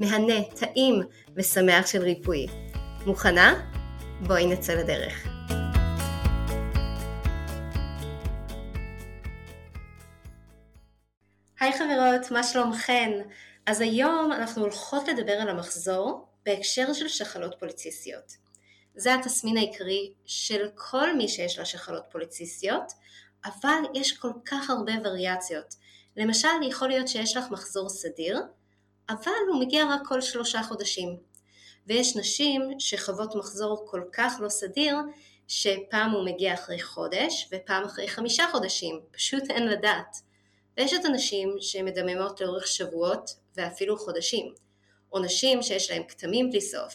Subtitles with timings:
[0.00, 1.02] מהנה, טעים
[1.36, 2.46] ושמח של ריפוי.
[3.06, 3.70] מוכנה?
[4.26, 5.26] בואי נצא לדרך.
[11.60, 13.10] היי חברות, מה שלומכן?
[13.66, 18.36] אז היום אנחנו הולכות לדבר על המחזור בהקשר של שחלות פוליציסטיות.
[18.94, 22.92] זה התסמין העיקרי של כל מי שיש לה שחלות פוליציסטיות,
[23.44, 25.74] אבל יש כל כך הרבה וריאציות.
[26.16, 28.42] למשל, יכול להיות שיש לך מחזור סדיר,
[29.08, 31.16] אבל הוא מגיע רק כל שלושה חודשים.
[31.86, 34.96] ויש נשים שחוות מחזור כל כך לא סדיר,
[35.48, 40.16] שפעם הוא מגיע אחרי חודש ופעם אחרי חמישה חודשים, פשוט אין לדעת.
[40.76, 44.54] ויש את הנשים שמדממות לאורך שבועות ואפילו חודשים,
[45.12, 46.94] או נשים שיש להן כתמים בלי סוף.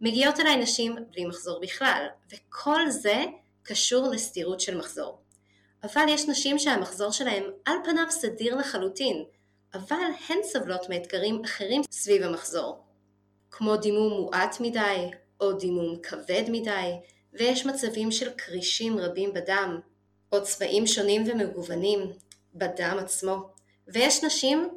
[0.00, 3.24] מגיעות אליי נשים בלי מחזור בכלל, וכל זה
[3.62, 5.20] קשור לסתירות של מחזור.
[5.82, 9.24] אבל יש נשים שהמחזור שלהן על פניו סדיר לחלוטין,
[9.74, 9.96] אבל
[10.28, 12.84] הן סובלות מאתגרים אחרים סביב המחזור,
[13.50, 16.92] כמו דימום מועט מדי או דימום כבד מדי,
[17.32, 19.80] ויש מצבים של קרישים רבים בדם,
[20.32, 22.12] או צבעים שונים ומגוונים
[22.54, 23.36] בדם עצמו,
[23.88, 24.68] ויש נשים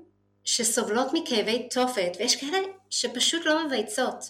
[0.43, 2.59] שסובלות מכאבי תופת, ויש כאלה
[2.89, 4.29] שפשוט לא מבייצות.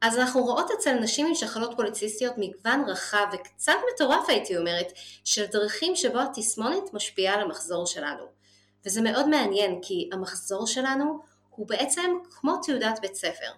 [0.00, 4.92] אז אנחנו רואות אצל נשים עם שחלות פוליציסטיות מגוון רחב וקצת מטורף הייתי אומרת,
[5.24, 8.24] של דרכים שבו התסמונת משפיעה על המחזור שלנו.
[8.86, 11.20] וזה מאוד מעניין כי המחזור שלנו
[11.50, 13.50] הוא בעצם כמו תעודת בית ספר.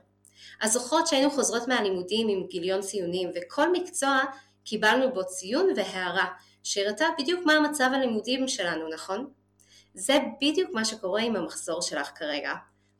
[0.61, 4.21] אז זוכרות שהיינו חוזרות מהלימודים עם גיליון ציונים וכל מקצוע
[4.65, 6.27] קיבלנו בו ציון והערה
[6.63, 9.31] שהראתה בדיוק מה המצב הלימודים שלנו, נכון?
[9.95, 12.53] זה בדיוק מה שקורה עם המחזור שלך כרגע.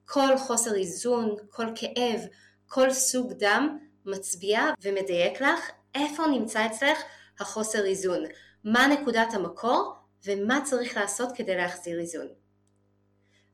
[0.05, 2.21] כל חוסר איזון, כל כאב,
[2.69, 6.99] כל סוג דם מצביע ומדייק לך איפה נמצא אצלך
[7.41, 8.25] החוסר איזון,
[8.65, 12.29] מה נקודת המקור ומה צריך לעשות כדי להחזיר איזון.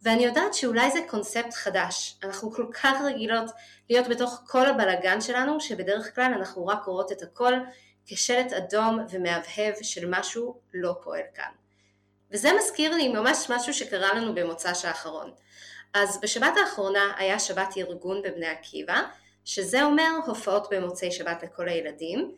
[0.02, 3.50] ואני יודעת שאולי זה קונספט חדש, אנחנו כל כך רגילות
[3.90, 7.52] להיות בתוך כל הבלגן שלנו, שבדרך כלל אנחנו רק רואות את הכל
[8.06, 11.50] כשלט אדום ומהבהב של משהו לא פועל כאן.
[12.30, 15.30] וזה מזכיר לי ממש משהו שקרה לנו במוצ"ש האחרון.
[15.94, 19.02] אז בשבת האחרונה היה שבת ארגון בבני עקיבא,
[19.44, 22.34] שזה אומר הופעות במוצאי שבת לכל הילדים,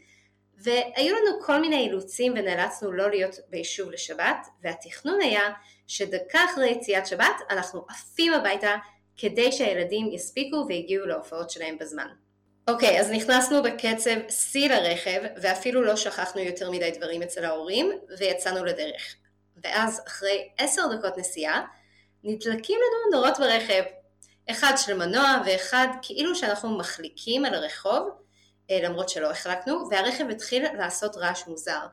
[0.58, 5.50] והיו לנו כל מיני אילוצים ונאלצנו לא להיות ביישוב לשבת, והתכנון היה
[5.86, 8.76] שדקה אחרי יציאת שבת אנחנו עפים הביתה
[9.16, 12.08] כדי שהילדים יספיקו והגיעו להופעות שלהם בזמן.
[12.68, 18.64] אוקיי, אז נכנסנו בקצב שיא לרכב, ואפילו לא שכחנו יותר מדי דברים אצל ההורים, ויצאנו
[18.64, 19.14] לדרך.
[19.64, 21.66] ואז אחרי עשר דקות נסיעה,
[22.24, 23.82] נדלקים לנו נורות ברכב.
[24.50, 28.10] אחד של מנוע ואחד כאילו שאנחנו מחליקים על הרחוב,
[28.70, 31.86] למרות שלא החלקנו, והרכב התחיל לעשות רעש מוזר.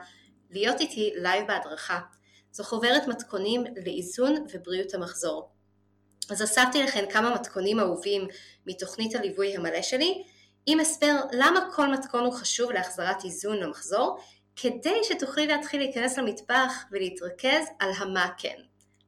[0.50, 2.00] להיות איתי live בהדרכה.
[2.52, 5.50] זו חוברת מתכונים לאיזון ובריאות המחזור.
[6.30, 8.28] אז אספתי לכם כמה מתכונים אהובים
[8.66, 10.24] מתוכנית הליווי המלא שלי,
[10.72, 14.18] עם הסבר למה כל מתכון הוא חשוב להחזרת איזון למחזור,
[14.56, 18.56] כדי שתוכלי להתחיל להיכנס למטבח ולהתרכז על המה כן.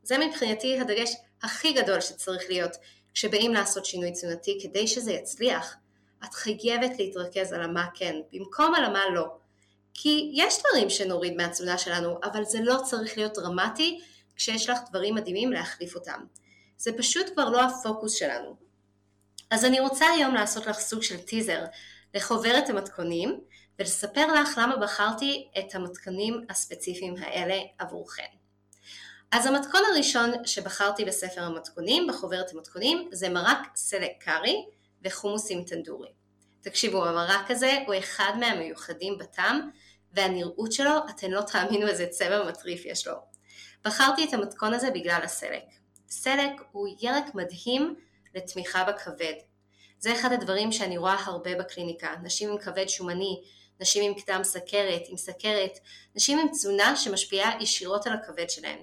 [0.02, 2.70] זה מבחינתי הדגש הכי גדול שצריך להיות
[3.14, 5.76] כשבאים לעשות שינוי תזונתי כדי שזה יצליח.
[6.24, 9.26] את חייבת להתרכז על המה כן, במקום על המה לא.
[9.94, 14.00] כי יש דברים שנוריד מהתזונה שלנו, אבל זה לא צריך להיות דרמטי
[14.36, 16.20] כשיש לך דברים מדהימים להחליף אותם.
[16.76, 18.71] זה פשוט כבר לא הפוקוס שלנו.
[19.52, 21.64] אז אני רוצה היום לעשות לך סוג של טיזר
[22.14, 23.40] לחוברת המתכונים
[23.78, 28.26] ולספר לך למה בחרתי את המתכונים הספציפיים האלה עבורכן.
[29.32, 34.64] אז המתכון הראשון שבחרתי בספר המתכונים, בחוברת המתכונים, זה מרק סלק קארי
[35.04, 36.12] וחומוס עם טנדורי.
[36.60, 39.70] תקשיבו, המרק הזה הוא אחד מהמיוחדים בטעם,
[40.12, 43.14] והנראות שלו, אתן לא תאמינו איזה צבע מטריף יש לו.
[43.84, 45.64] בחרתי את המתכון הזה בגלל הסלק.
[46.08, 47.94] סלק הוא ירק מדהים
[48.34, 49.34] לתמיכה בכבד.
[49.98, 53.42] זה אחד הדברים שאני רואה הרבה בקליניקה, נשים עם כבד שומני,
[53.80, 55.78] נשים עם קדם סכרת, עם סכרת,
[56.14, 58.78] נשים עם תזונה שמשפיעה ישירות על הכבד שלהן.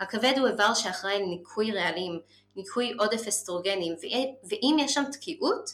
[0.00, 2.20] הכבד הוא איבר שאחראי לניקוי רעלים,
[2.56, 3.94] ניקוי עודף אסטרוגנים,
[4.44, 5.70] ואם יש שם תקיעות,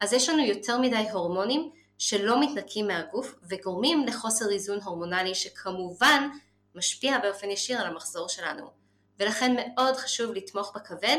[0.00, 6.28] אז יש לנו יותר מדי הורמונים שלא מתנקים מהגוף וגורמים לחוסר איזון הורמונלי שכמובן
[6.74, 8.70] משפיע באופן ישיר על המחזור שלנו.
[9.18, 11.16] ולכן מאוד חשוב לתמוך בכבד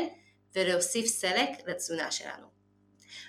[0.54, 2.46] ולהוסיף סלק לתזונה שלנו.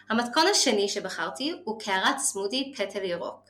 [0.10, 3.50] המתכון השני שבחרתי הוא קערת סמודי פטל ירוק.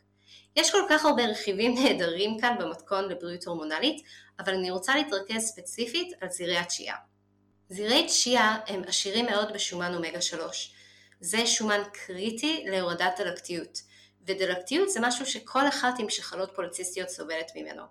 [0.55, 4.03] יש כל כך הרבה רכיבים נהדרים כאן במתכון לבריאות הורמונלית,
[4.39, 6.95] אבל אני רוצה להתרכז ספציפית על זירי הצ'יה.
[7.69, 10.73] זירי צ'יה הם עשירים מאוד בשומן אומגה 3.
[11.19, 13.81] זה שומן קריטי להורדת דלקתיות,
[14.27, 17.83] ודלקתיות זה משהו שכל אחת עם שחלות פוליציסטיות סובלת ממנו.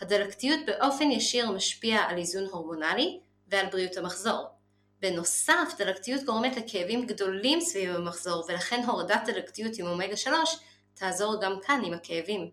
[0.00, 4.57] הדלקתיות באופן ישיר משפיע על איזון הורמונלי ועל בריאות המחזור.
[5.00, 10.58] בנוסף, דלקתיות גורמת לכאבים גדולים סביב המחזור ולכן הורדת דלקתיות עם אומגה 3
[10.94, 12.50] תעזור גם כאן עם הכאבים.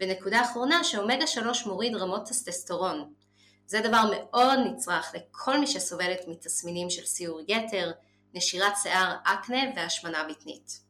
[0.00, 3.12] ונקודה אחרונה שאומגה 3 מוריד רמות טסטסטורון.
[3.66, 7.92] זה דבר מאוד נצרך לכל מי שסובלת מתסמינים של סיור יתר,
[8.34, 10.80] נשירת שיער, אקנה והשמנה בטנית.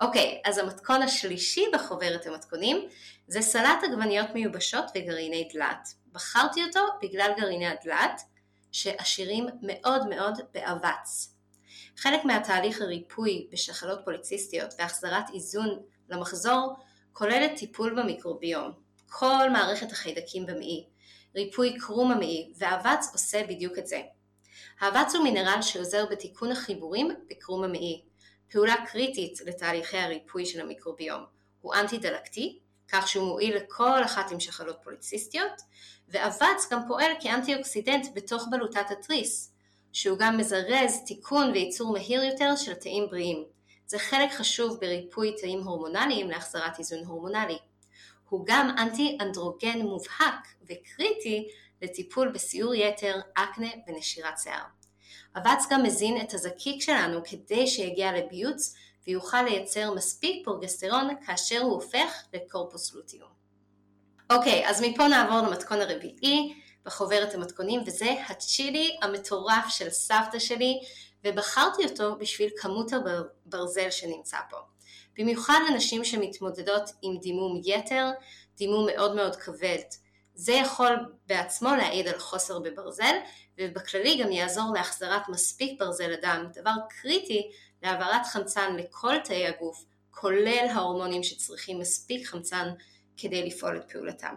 [0.00, 2.88] אוקיי, אז המתכון השלישי בחוברת המתכונים
[3.28, 5.88] זה סלט עגבניות מיובשות וגרעיני דלת.
[6.12, 8.22] בחרתי אותו בגלל גרעיני הדלת
[8.74, 11.34] שעשירים מאוד מאוד באבץ.
[11.96, 16.76] חלק מהתהליך הריפוי בשחלות פוליציסטיות והחזרת איזון למחזור
[17.12, 18.72] כוללת טיפול במיקרוביום,
[19.10, 20.86] כל מערכת החיידקים במעי,
[21.36, 24.02] ריפוי קרום המעי, והאבץ עושה בדיוק את זה.
[24.80, 28.02] האבץ הוא מינרל שעוזר בתיקון החיבורים בקרום המעי,
[28.50, 31.24] פעולה קריטית לתהליכי הריפוי של המיקרוביום.
[31.60, 35.62] הוא אנטי דלקתי, כך שהוא מועיל לכל אחת עם שחלות פוליציסטיות,
[36.08, 39.52] ואבץ גם פועל כאנטי אוקסידנט בתוך בלוטת התריס,
[39.92, 43.44] שהוא גם מזרז תיקון וייצור מהיר יותר של תאים בריאים.
[43.86, 47.58] זה חלק חשוב בריפוי תאים הורמונליים להחזרת איזון הורמונלי.
[48.28, 51.48] הוא גם אנטי אנדרוגן מובהק וקריטי
[51.82, 54.64] לטיפול בסיור יתר, אקנה ונשירת שיער.
[55.36, 58.74] אבץ גם מזין את הזקיק שלנו כדי שיגיע לביוץ
[59.06, 63.28] ויוכל לייצר מספיק פרוגסטרון כאשר הוא הופך לקורפוס לוטיום.
[64.32, 70.80] אוקיי, אז מפה נעבור למתכון הרביעי בחוברת המתכונים וזה הצ'ילי המטורף של סבתא שלי
[71.24, 74.56] ובחרתי אותו בשביל כמות הברזל שנמצא פה.
[75.18, 78.10] במיוחד לנשים שמתמודדות עם דימום יתר,
[78.56, 79.82] דימום מאוד מאוד כבד.
[80.34, 83.14] זה יכול בעצמו להעיד על חוסר בברזל
[83.58, 87.50] ובכללי גם יעזור להחזרת מספיק ברזל לדם, דבר קריטי
[87.82, 92.68] להעברת חמצן לכל תאי הגוף, כולל ההורמונים שצריכים מספיק חמצן
[93.16, 94.34] כדי לפעול את פעולתם.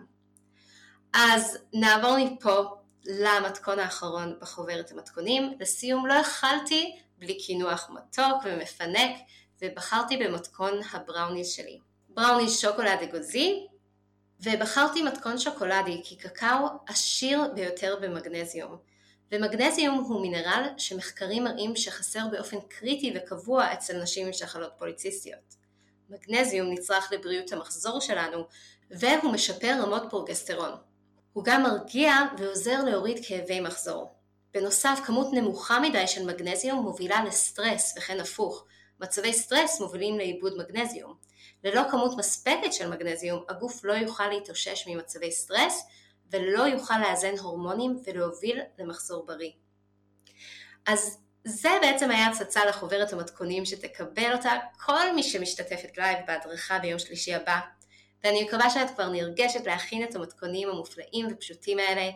[1.14, 2.64] אז נעבור מפה
[3.06, 5.58] למתכון האחרון בחוברת המתכונים.
[5.60, 9.18] לסיום לא יכלתי בלי קינוח מתוק ומפנק
[9.62, 11.80] ובחרתי במתכון הבראוניז שלי.
[12.10, 13.68] בראוניז שוקולד אגוזי
[14.42, 18.78] ובחרתי מתכון שוקולדי כי קקאו עשיר ביותר במגנזיום.
[19.32, 25.56] ומגנזיום הוא מינרל שמחקרים מראים שחסר באופן קריטי וקבוע אצל נשים עם שחלות פוליציסטיות.
[26.10, 28.48] מגנזיום נצרך לבריאות המחזור שלנו
[28.92, 30.72] והוא משפר רמות פרוגסטרון.
[31.34, 34.14] הוא גם מרגיע ועוזר להוריד כאבי מחזור.
[34.54, 38.66] בנוסף, כמות נמוכה מדי של מגנזיום מובילה לסטרס וכן הפוך.
[39.00, 41.27] מצבי סטרס מובילים לאיבוד מגנזיום.
[41.64, 45.88] ללא כמות מספקת של מגנזיום, הגוף לא יוכל להתאושש ממצבי סטרס
[46.32, 49.52] ולא יוכל לאזן הורמונים ולהוביל למחזור בריא.
[50.86, 54.52] אז זה בעצם היה הצצה לחוברת המתכונים שתקבל אותה
[54.86, 57.60] כל מי שמשתתפת לייב בהדרכה ביום שלישי הבא.
[58.24, 62.10] ואני מקווה שאת כבר נרגשת להכין את המתכונים המופלאים ופשוטים האלה.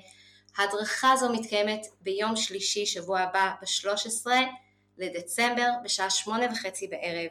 [0.57, 4.27] ההדרכה הזו מתקיימת ביום שלישי שבוע הבא ב-13
[4.98, 7.29] לדצמבר בשעה שמונה וחצי בערב,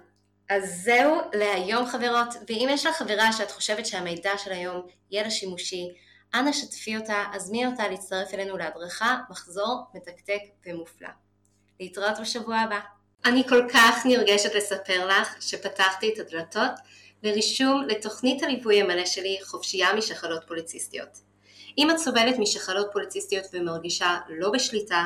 [0.51, 5.31] אז זהו להיום חברות, ואם יש לך חברה שאת חושבת שהמידע של היום יהיה לה
[5.31, 5.87] שימושי,
[6.33, 11.07] אנא שתפי אותה, הזמי אותה להצטרף אלינו להדרכה, מחזור, מתקתק ומופלא.
[11.79, 12.79] להתראות בשבוע הבא.
[13.25, 16.71] אני כל כך נרגשת לספר לך שפתחתי את הדלתות
[17.23, 21.17] לרישום לתוכנית הליווי המלא שלי חופשייה משחלות פוליציסטיות.
[21.77, 25.05] אם את סובלת משחלות פוליציסטיות ומרגישה לא בשליטה,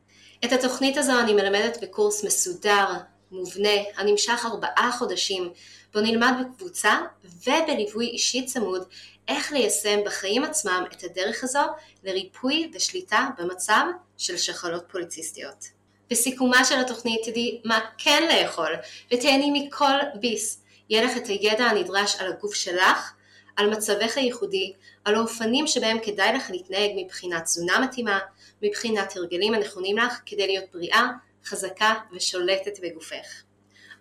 [0.45, 2.87] את התוכנית הזו אני מלמדת בקורס מסודר,
[3.31, 5.51] מובנה, הנמשך ארבעה חודשים,
[5.93, 8.87] בו נלמד בקבוצה ובליווי אישי צמוד
[9.27, 11.59] איך ליישם בחיים עצמם את הדרך הזו
[12.03, 13.85] לריפוי ושליטה במצב
[14.17, 15.65] של שחלות פוליציסטיות.
[16.09, 18.75] בסיכומה של התוכנית תדעי מה כן לאכול
[19.13, 20.63] ותהני מכל ביס.
[20.89, 23.11] יהיה לך את הידע הנדרש על הגוף שלך,
[23.55, 24.73] על מצבך הייחודי,
[25.05, 28.19] על האופנים שבהם כדאי לך להתנהג מבחינת תזונה מתאימה,
[28.61, 31.07] מבחינת הרגלים הנכונים לך כדי להיות בריאה,
[31.45, 33.43] חזקה ושולטת בגופך.